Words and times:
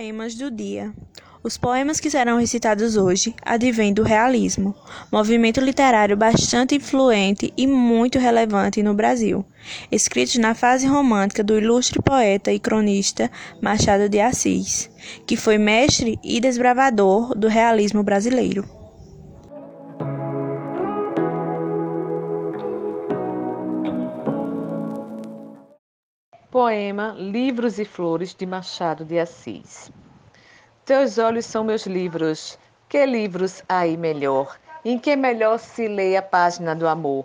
Poemas 0.00 0.34
do 0.34 0.50
dia. 0.50 0.94
Os 1.44 1.58
poemas 1.58 2.00
que 2.00 2.08
serão 2.08 2.38
recitados 2.38 2.96
hoje 2.96 3.34
advêm 3.42 3.92
do 3.92 4.02
realismo, 4.02 4.74
movimento 5.12 5.60
literário 5.60 6.16
bastante 6.16 6.74
influente 6.74 7.52
e 7.54 7.66
muito 7.66 8.18
relevante 8.18 8.82
no 8.82 8.94
Brasil, 8.94 9.44
escritos 9.92 10.36
na 10.36 10.54
fase 10.54 10.86
romântica 10.86 11.44
do 11.44 11.58
ilustre 11.58 12.00
poeta 12.00 12.50
e 12.50 12.58
cronista 12.58 13.30
Machado 13.60 14.08
de 14.08 14.18
Assis, 14.20 14.88
que 15.26 15.36
foi 15.36 15.58
mestre 15.58 16.18
e 16.24 16.40
desbravador 16.40 17.38
do 17.38 17.46
realismo 17.46 18.02
brasileiro. 18.02 18.79
Poema 26.50 27.14
Livros 27.16 27.78
e 27.78 27.84
Flores 27.84 28.34
de 28.34 28.44
Machado 28.44 29.04
de 29.04 29.20
Assis. 29.20 29.88
Teus 30.84 31.16
olhos 31.16 31.46
são 31.46 31.62
meus 31.62 31.86
livros. 31.86 32.58
Que 32.88 33.06
livros 33.06 33.62
aí 33.68 33.96
melhor? 33.96 34.58
Em 34.84 34.98
que 34.98 35.14
melhor 35.14 35.60
se 35.60 35.86
lê 35.86 36.16
a 36.16 36.22
página 36.22 36.74
do 36.74 36.88
amor? 36.88 37.24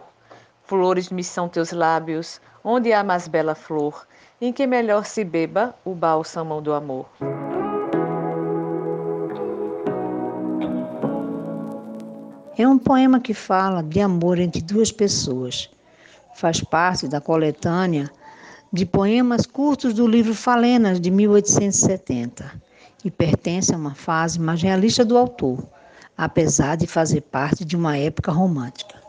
Flores 0.66 1.10
me 1.10 1.24
são 1.24 1.50
teus 1.50 1.72
lábios, 1.72 2.40
onde 2.64 2.94
há 2.94 3.04
mais 3.04 3.28
bela 3.28 3.56
flor? 3.56 4.06
Em 4.40 4.54
que 4.54 4.68
melhor 4.68 5.06
se 5.06 5.24
beba 5.24 5.74
o 5.84 5.96
bálsamo 5.96 6.62
do 6.62 6.72
amor? 6.72 7.08
É 12.56 12.68
um 12.68 12.78
poema 12.78 13.20
que 13.20 13.34
fala 13.34 13.82
de 13.82 14.00
amor 14.00 14.38
entre 14.38 14.62
duas 14.62 14.92
pessoas. 14.92 15.68
Faz 16.36 16.62
parte 16.62 17.08
da 17.08 17.20
coletânea 17.20 18.08
de 18.76 18.86
poemas 18.86 19.46
curtos 19.46 19.94
do 19.94 20.06
livro 20.06 20.36
Falenas, 20.36 21.00
de 21.00 21.10
1870, 21.10 22.62
e 23.06 23.10
pertence 23.10 23.74
a 23.74 23.78
uma 23.78 23.96
fase 23.96 24.38
mais 24.38 24.62
realista 24.62 25.06
do 25.06 25.18
autor, 25.18 25.66
apesar 26.18 26.76
de 26.76 26.86
fazer 26.86 27.22
parte 27.22 27.64
de 27.64 27.78
uma 27.78 27.98
época 27.98 28.34
romântica. 28.34 29.02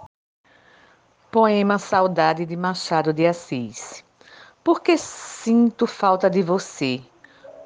Poema 1.32 1.80
Saudade 1.80 2.46
de 2.46 2.56
Machado 2.56 3.12
de 3.12 3.26
Assis. 3.26 4.04
Por 4.62 4.80
que 4.80 4.96
sinto 4.96 5.84
falta 5.84 6.30
de 6.30 6.42
você? 6.42 7.02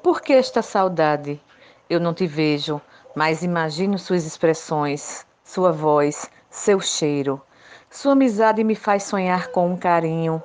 Por 0.01 0.21
que 0.21 0.33
esta 0.33 0.63
saudade? 0.63 1.39
Eu 1.87 1.99
não 1.99 2.15
te 2.15 2.25
vejo, 2.25 2.81
mas 3.15 3.43
imagino 3.43 3.99
suas 3.99 4.25
expressões, 4.25 5.23
sua 5.43 5.71
voz, 5.71 6.27
seu 6.49 6.79
cheiro. 6.79 7.39
Sua 7.91 8.13
amizade 8.13 8.63
me 8.63 8.73
faz 8.73 9.03
sonhar 9.03 9.49
com 9.49 9.71
um 9.71 9.77
carinho, 9.77 10.41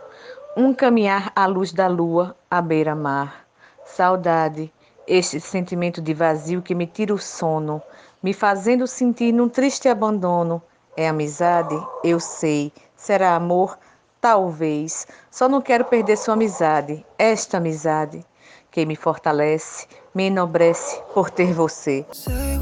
um 0.57 0.73
caminhar 0.73 1.31
à 1.37 1.45
luz 1.45 1.71
da 1.71 1.87
lua, 1.87 2.35
à 2.51 2.63
beira-mar. 2.63 3.45
Saudade, 3.85 4.73
este 5.07 5.39
sentimento 5.39 6.01
de 6.01 6.15
vazio 6.15 6.63
que 6.63 6.75
me 6.75 6.87
tira 6.87 7.13
o 7.13 7.19
sono, 7.19 7.83
me 8.23 8.33
fazendo 8.33 8.87
sentir 8.87 9.33
num 9.33 9.51
triste 9.51 9.87
abandono. 9.87 10.63
É 10.97 11.07
amizade? 11.07 11.79
Eu 12.03 12.19
sei. 12.19 12.73
Será 12.97 13.37
amor? 13.37 13.79
Talvez. 14.19 15.07
Só 15.31 15.47
não 15.47 15.61
quero 15.61 15.85
perder 15.85 16.17
sua 16.17 16.33
amizade, 16.33 17.05
esta 17.19 17.59
amizade, 17.59 18.25
que 18.71 18.87
me 18.87 18.97
fortalece, 18.97 19.87
me 20.15 20.25
enobrece 20.25 21.03
por 21.13 21.29
ter 21.29 21.53
você. 21.53 22.07
Say 22.13 22.57